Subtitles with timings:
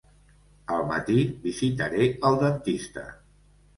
[0.77, 3.05] Al matí, visitaré el dentista.